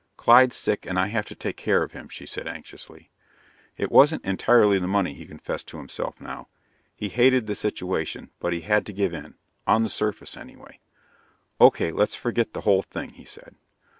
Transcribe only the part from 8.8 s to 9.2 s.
to give